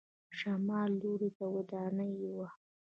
[0.37, 2.47] شمال لور ته ودانۍ وه.